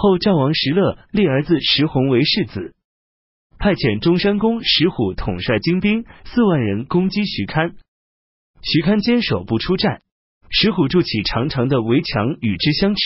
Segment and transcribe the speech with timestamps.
[0.00, 2.74] 后赵王石勒立儿子石弘为世子，
[3.58, 7.76] 派遣中山公石虎统帅精兵四万人攻击徐堪，
[8.62, 10.00] 徐堪坚守不出战，
[10.48, 13.02] 石虎筑起长长的围墙与之相持。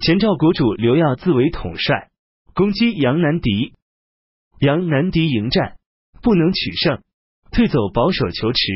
[0.00, 2.08] 前赵国主刘耀自为统帅，
[2.54, 3.72] 攻击杨南敌，
[4.58, 5.76] 杨南敌迎战
[6.22, 7.04] 不能取胜，
[7.52, 8.66] 退走保守求池，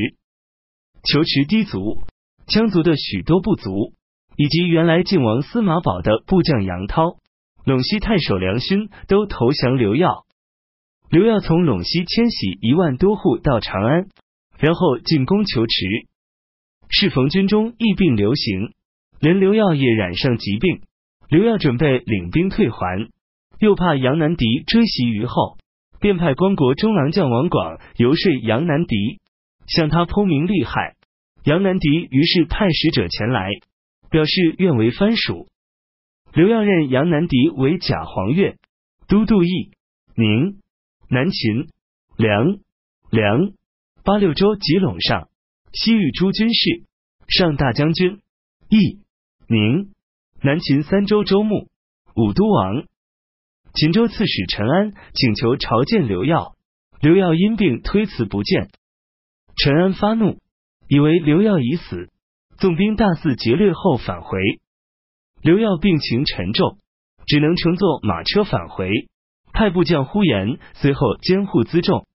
[1.03, 2.05] 求池低卒，
[2.47, 3.93] 羌族的许多部族。
[4.37, 7.17] 以及原来晋王司马宝的部将杨涛、
[7.65, 10.25] 陇西太守梁勋都投降刘耀。
[11.11, 14.09] 刘耀从陇西迁徙一万多户到长安，
[14.59, 15.85] 然后进攻求池。
[16.89, 18.73] 适逢军中疫病流行，
[19.21, 20.81] 连刘耀也染上疾病。
[21.29, 23.09] 刘耀准备领兵退还，
[23.59, 25.57] 又怕杨南敌追袭于后，
[26.01, 29.21] 便派光国中郎将王广游说杨南敌，
[29.67, 30.95] 向他剖明利害。
[31.45, 33.49] 杨南敌于是派使者前来。
[34.13, 35.49] 表示愿为藩属，
[36.35, 38.57] 刘耀任杨南狄为假黄钺、
[39.09, 39.73] 都督义、
[40.15, 40.61] 宁、
[41.09, 41.71] 南秦、
[42.19, 42.59] 梁、
[43.11, 43.53] 梁
[44.05, 45.31] 八六州及陇上、
[45.73, 46.85] 西域诸军事，
[47.27, 48.21] 上大将军、
[48.69, 49.01] 义、
[49.49, 49.91] 宁、
[50.43, 51.69] 南秦三州州牧、
[52.15, 52.85] 武都王。
[53.73, 56.55] 秦州刺史陈安请求朝见刘耀，
[57.01, 58.69] 刘耀因病推辞不见。
[59.57, 60.39] 陈安发怒，
[60.87, 62.11] 以为刘耀已死。
[62.63, 64.39] 纵兵大肆劫掠后返回，
[65.43, 66.79] 刘耀病情沉重，
[67.27, 68.89] 只能乘坐马车返回。
[69.53, 72.07] 派部将呼延随后监护辎重。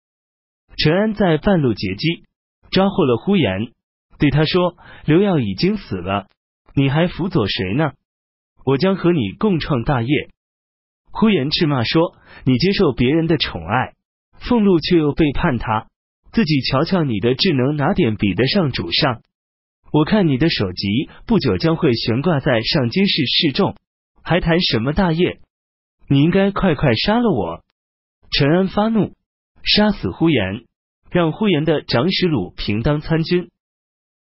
[0.77, 2.23] 陈安在半路截击，
[2.71, 3.73] 抓获了呼延，
[4.19, 6.27] 对他说：“刘耀已经死了，
[6.75, 7.91] 你还辅佐谁呢？
[8.63, 10.07] 我将和你共创大业。”
[11.11, 12.15] 呼延斥骂说
[12.47, 13.95] ：“你接受别人的宠爱，
[14.39, 15.87] 俸禄却又背叛他，
[16.31, 19.23] 自己瞧瞧你的智能，哪点比得上主上？”
[19.91, 23.75] 我看你的首级不久将会悬挂在上京市示众，
[24.21, 25.39] 还谈什么大业？
[26.09, 27.63] 你应该快快杀了我！
[28.31, 29.13] 陈安发怒，
[29.63, 30.65] 杀死呼延，
[31.09, 33.49] 让呼延的长史鲁平当参军。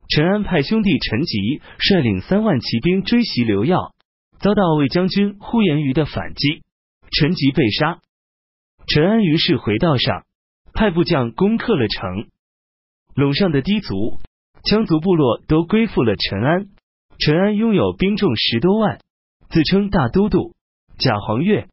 [0.08, 3.94] 陈安派兄弟陈吉率领三万骑兵追袭刘耀，
[4.38, 6.62] 遭到魏将军呼延瑜的反击，
[7.12, 8.00] 陈吉被杀。
[8.86, 10.24] 陈安于是回道上，
[10.72, 12.28] 派部将攻克了城。
[13.14, 14.18] 陇上的氐族。
[14.62, 16.66] 羌族部落都归附了陈安，
[17.18, 19.00] 陈安拥有兵众十多万，
[19.48, 20.54] 自称大都督、
[20.98, 21.66] 假黄钺、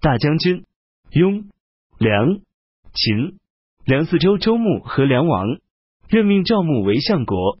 [0.00, 0.64] 大将军、
[1.10, 1.48] 雍、
[1.98, 2.40] 梁、
[2.92, 3.38] 秦、
[3.84, 5.46] 梁四州州牧和梁王，
[6.08, 7.58] 任命赵牧为相国。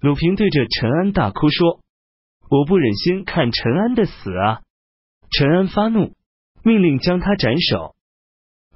[0.00, 1.80] 鲁平对着陈安大哭说
[2.48, 4.62] ：“我不忍心看陈安的死啊！”
[5.30, 6.14] 陈安发怒，
[6.64, 7.94] 命令将他斩首。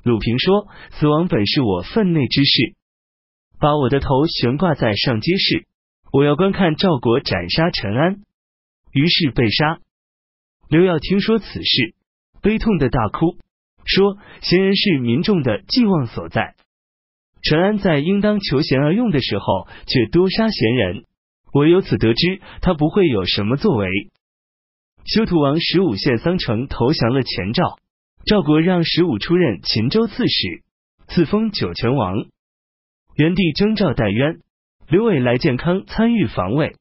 [0.02, 2.74] 鲁平说：“死亡本是我分内之事。”
[3.58, 5.66] 把我的头悬挂在上街市，
[6.12, 8.22] 我要观看赵国斩杀陈安。
[8.92, 9.80] 于是被杀。
[10.68, 11.94] 刘耀听说此事，
[12.42, 13.38] 悲痛的大哭，
[13.84, 16.54] 说：“贤人是民众的寄望所在。
[17.42, 21.04] 陈安在应当求贤而用的时候，却多杀贤人。
[21.52, 23.88] 我由此得知，他不会有什么作为。”
[25.04, 27.78] 修图王十五县桑城投降了前赵，
[28.24, 30.62] 赵国让十五出任秦州刺史，
[31.08, 32.26] 赐封九泉王。
[33.16, 34.40] 元帝征召戴渊、
[34.88, 36.74] 刘伟来健康参与防卫。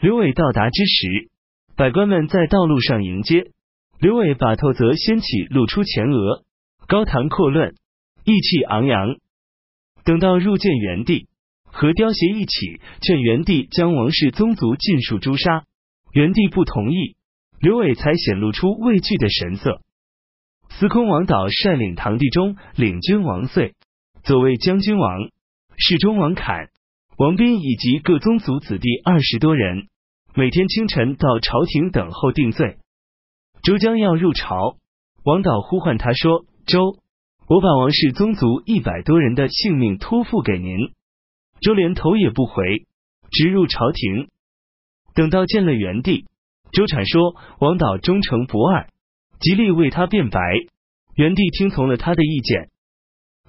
[0.00, 1.28] 刘伟到达之时，
[1.76, 3.50] 百官们在道路上迎接
[4.00, 6.42] 刘伟，把头则掀起，露出前额，
[6.88, 7.74] 高谈阔论，
[8.24, 9.16] 意气昂扬。
[10.04, 11.28] 等到入见元帝，
[11.64, 15.64] 和刁协一起劝元帝将王室宗族尽数诛杀，
[16.14, 17.16] 元帝不同意，
[17.60, 19.82] 刘伟才显露出畏惧的神色。
[20.70, 23.74] 司空王导率领唐帝中领军王遂，
[24.24, 25.28] 左卫将军王。
[25.84, 26.70] 侍中王侃、
[27.18, 29.88] 王斌以及各宗族子弟二十多人，
[30.32, 32.76] 每天清晨到朝廷等候定罪。
[33.64, 34.76] 周将要入朝，
[35.24, 36.98] 王导呼唤他说：“周，
[37.48, 40.92] 我把王氏宗族一百多人的性命托付给您。”
[41.60, 42.86] 周连头也不回，
[43.32, 44.28] 直入朝廷。
[45.16, 46.26] 等到见了元帝，
[46.70, 48.88] 周阐说王导忠诚不二，
[49.40, 50.38] 极力为他辩白。
[51.16, 52.70] 元帝听从了他的意见，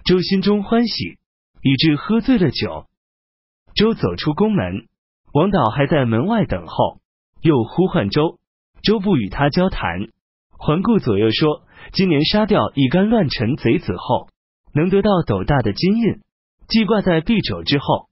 [0.04, 1.20] 周心中欢喜。
[1.64, 2.88] 以致喝醉了酒，
[3.74, 4.90] 周走出宫门，
[5.34, 7.00] 王导还在门外等候，
[7.42, 8.38] 又呼唤周，
[8.84, 10.10] 周不与他交谈，
[10.52, 11.64] 环顾左右说
[11.94, 14.28] ：“今年杀掉一干乱臣贼子后，
[14.74, 16.20] 能得到斗大的金印，
[16.68, 18.10] 记挂在臂肘之后。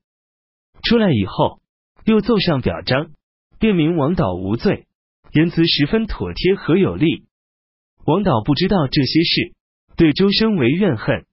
[0.82, 1.60] 出来以后，
[2.06, 3.10] 又奏上表彰，
[3.60, 4.88] 便明王导无罪，
[5.34, 7.26] 言辞十分妥帖和有力。
[8.06, 9.54] 王导不知道这些事，
[9.98, 11.26] 对周生为怨恨。”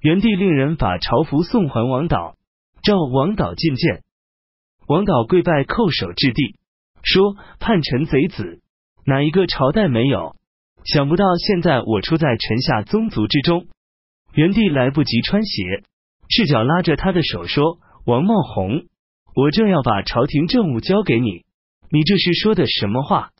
[0.00, 2.36] 元帝令人把朝服送还王导，
[2.82, 4.02] 召王导觐见。
[4.86, 6.56] 王导跪拜叩首致地，
[7.02, 8.62] 说：“叛臣贼子，
[9.04, 10.36] 哪一个朝代没有？
[10.84, 13.66] 想不到现在我出在臣下宗族之中。
[14.32, 15.82] 元帝来不及穿鞋，
[16.30, 18.86] 赤脚拉着他的手说：“王茂宏，
[19.34, 21.44] 我正要把朝廷政务交给你，
[21.90, 23.32] 你这是说的什么话？”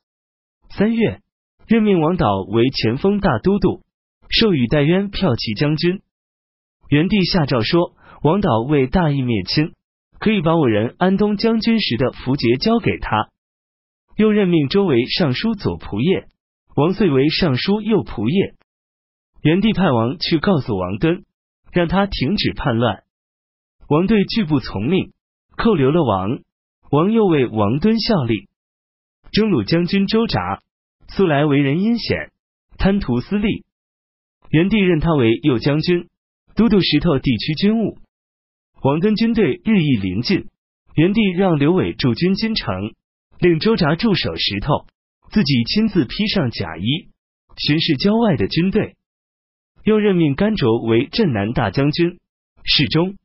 [0.76, 1.20] 三月，
[1.66, 3.80] 任命王导为前锋大都督，
[4.28, 6.02] 授予戴渊骠骑将军。
[6.90, 9.74] 元帝下诏说：“王导为大义灭亲，
[10.18, 13.28] 可以把我人安东将军时的符节交给他。”
[14.18, 16.26] 又任命周为尚书左仆射，
[16.74, 18.56] 王遂为尚书右仆射。
[19.40, 21.24] 元帝派王去告诉王敦，
[21.72, 23.04] 让他停止叛乱。
[23.88, 25.12] 王队拒不从命，
[25.56, 26.40] 扣留了王。
[26.90, 28.48] 王又为王敦效力。
[29.30, 30.60] 征虏将军周札
[31.06, 32.32] 素来为人阴险，
[32.78, 33.64] 贪图私利。
[34.50, 36.09] 元帝任他为右将军，
[36.54, 37.98] 都督石头地区军务。
[38.82, 40.48] 王敦军队日益临近，
[40.94, 42.94] 元帝让刘伟驻军金城，
[43.38, 44.86] 令周札驻守石头，
[45.30, 47.08] 自己亲自披上甲衣，
[47.56, 48.96] 巡视郊外的军队。
[49.84, 52.18] 又任命甘卓为镇南大将军、
[52.64, 53.16] 侍中、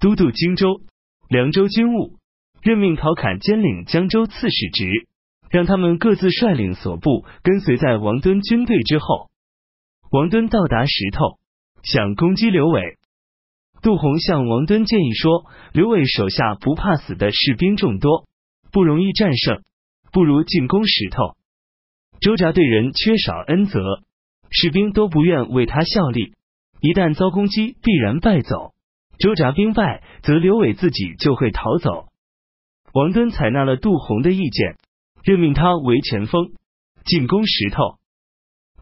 [0.00, 0.80] 都督荆州、
[1.28, 2.18] 凉州军务，
[2.62, 5.06] 任命陶侃兼领江州刺史职。
[5.50, 9.30] 让他们各自率领所部跟随在王敦军队之后。
[10.10, 11.38] 王敦到达石头，
[11.84, 12.98] 想攻击刘伟。
[13.82, 18.26] 杜洪向王敦建议说：“刘伟手下不怕死的士兵众多，
[18.72, 19.62] 不容易战胜，
[20.10, 21.36] 不如进攻石头。”
[22.20, 23.78] 周札对人缺少恩泽，
[24.50, 26.32] 士兵都不愿为他效力，
[26.80, 28.72] 一旦遭攻击，必然败走。
[29.18, 32.06] 周札兵败，则刘伟自己就会逃走。
[32.94, 34.76] 王敦采纳了杜洪的意见。
[35.22, 36.52] 任命他为前锋，
[37.06, 37.96] 进攻石头。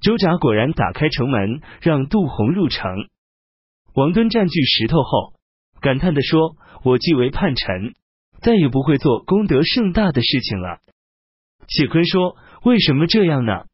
[0.03, 2.91] 周札果然打开城门，让杜洪入城。
[3.95, 5.35] 王敦占据石头后，
[5.81, 7.95] 感叹的说：“我既为叛臣，
[8.41, 10.81] 再也不会做功德盛大的事情了。”
[11.69, 13.65] 谢坤说：“为什么这样呢？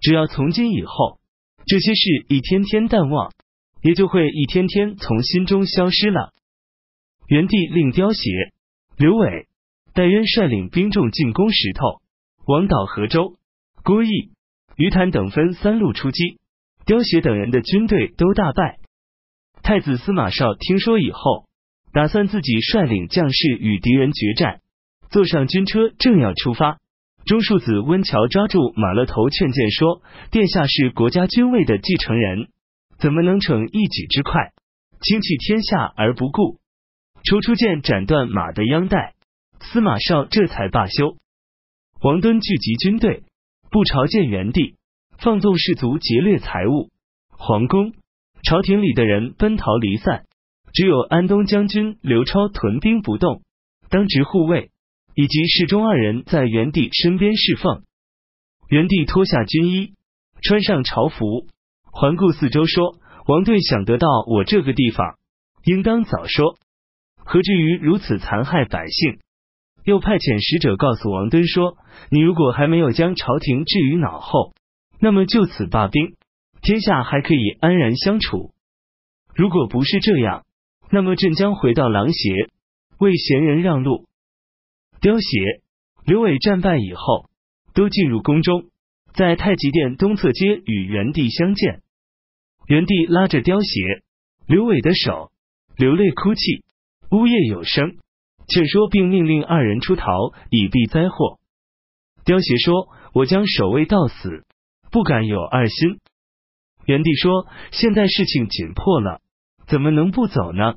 [0.00, 1.18] 只要从今以后，
[1.66, 3.32] 这些事一天天淡忘，
[3.82, 6.32] 也就会一天天从心中消失了。”
[7.28, 8.30] 元帝令刁协、
[8.96, 9.46] 刘伟。
[9.94, 12.00] 戴渊率领兵众进攻石头，
[12.46, 13.34] 王导、河州、
[13.82, 14.30] 郭义、
[14.78, 16.38] 于谭等分三路出击，
[16.86, 18.78] 刁协等人的军队都大败。
[19.60, 21.48] 太子司马绍听说以后，
[21.92, 24.60] 打算自己率领将士与敌人决战，
[25.10, 26.78] 坐上军车正要出发，
[27.24, 32.46] 中庶子温峤抓住马勒头劝谏说：“殿下是国家君位的继承人，
[33.00, 34.52] 怎么能逞一己之快，
[35.00, 36.60] 轻弃天下而不顾？”
[37.28, 39.14] 抽出剑斩断马的腰带。
[39.60, 41.16] 司马绍这才罢休。
[42.00, 43.24] 王敦聚集军队，
[43.70, 44.76] 不朝见元帝，
[45.18, 46.88] 放纵士卒劫掠财物，
[47.28, 47.92] 皇宫、
[48.42, 50.24] 朝廷里的人奔逃离散，
[50.72, 53.42] 只有安东将军刘超屯兵不动，
[53.90, 54.70] 当值护卫，
[55.14, 57.82] 以及侍中二人在元帝身边侍奉。
[58.70, 59.92] 元帝脱下军衣，
[60.42, 61.46] 穿上朝服，
[61.84, 62.98] 环顾四周，说
[63.28, 65.18] ：“王队想得到我这个地方，
[65.64, 66.56] 应当早说，
[67.22, 69.18] 何至于如此残害百姓？”
[69.88, 71.78] 又派遣使者告诉王敦说
[72.12, 74.52] ：“你如果还没有将朝廷置于脑后，
[75.00, 76.14] 那么就此罢兵，
[76.60, 78.52] 天下还可以安然相处；
[79.34, 80.44] 如果不是这样，
[80.90, 82.50] 那么朕将回到狼邪，
[82.98, 84.04] 为贤人让路。”
[85.00, 85.62] 刁邪、
[86.04, 87.30] 刘伟战败以后，
[87.72, 88.66] 都进入宫中，
[89.14, 91.80] 在太极殿东侧街与元帝相见。
[92.66, 94.02] 元帝拉着刁邪、
[94.46, 95.32] 刘伟的手，
[95.78, 96.62] 流泪哭泣，
[97.10, 97.96] 呜咽有声。
[98.48, 101.38] 劝说并命令二人出逃，以避灾祸。
[102.24, 104.44] 刁协说：“我将守卫到死，
[104.90, 105.98] 不敢有二心。”
[106.86, 109.20] 元帝说：“现在事情紧迫了，
[109.66, 110.76] 怎么能不走呢？”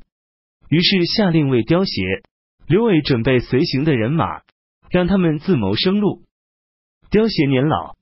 [0.70, 2.24] 于是下令为刁协、
[2.68, 4.42] 刘伟准备随行的人马，
[4.90, 6.24] 让他们自谋生路。
[7.10, 7.96] 刁协年老，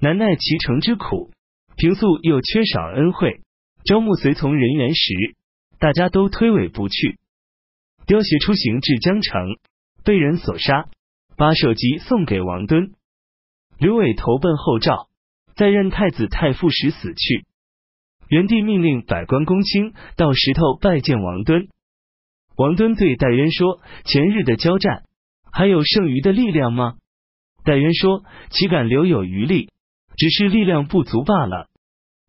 [0.00, 1.30] 难耐其城之苦，
[1.76, 3.40] 平素又缺少恩惠，
[3.84, 5.12] 招募随从人员时，
[5.78, 7.18] 大家都推诿不去。
[8.06, 9.56] 刁协出行至江城，
[10.04, 10.86] 被人所杀，
[11.36, 12.92] 把首级送给王敦。
[13.78, 15.08] 刘伟投奔后赵，
[15.56, 17.46] 在任太子太傅时死去。
[18.28, 21.68] 元帝命令百官公卿到石头拜见王敦。
[22.56, 25.04] 王敦对戴渊说：“前日的交战，
[25.50, 26.94] 还有剩余的力量吗？”
[27.64, 29.70] 戴渊说：“岂敢留有余力，
[30.16, 31.68] 只是力量不足罢了。”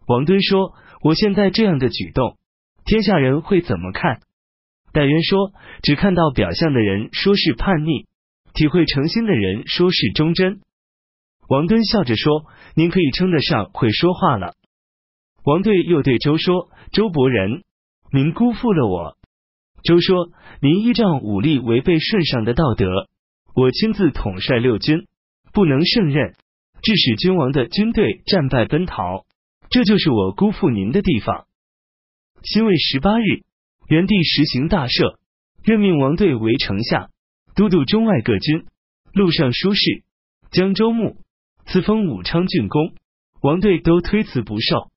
[0.07, 2.37] 王敦说：“我现在这样的举动，
[2.85, 4.21] 天下人会怎么看？”
[4.95, 5.51] 戴渊说
[5.83, 8.05] ：“只看到表象的人说是叛逆，
[8.53, 10.61] 体会诚心的人说是忠贞。”
[11.49, 14.53] 王敦笑着说：“您可以称得上会说话了。”
[15.43, 17.63] 王队又对周说：“周伯仁，
[18.13, 19.17] 您辜负了我。”
[19.83, 20.29] 周说
[20.63, 22.87] ：“您依仗武力违背顺上的道德，
[23.53, 25.07] 我亲自统帅六军，
[25.51, 26.35] 不能胜任，
[26.81, 29.25] 致使君王的军队战败奔逃。
[29.69, 31.47] 这就是我辜负您的地方。
[32.43, 33.43] 辛未十八日，
[33.87, 35.17] 元帝实行大赦，
[35.63, 37.11] 任命王队为丞相，
[37.55, 38.65] 都督中外各军，
[39.13, 40.03] 录尚书事，
[40.49, 41.17] 江州牧，
[41.67, 42.95] 赐封武昌郡公。
[43.41, 44.89] 王队都推辞不受。